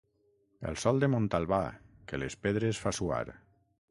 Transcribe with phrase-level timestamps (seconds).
[0.69, 1.59] El sol de Montalbà,
[2.11, 3.23] que les pedres fa suar.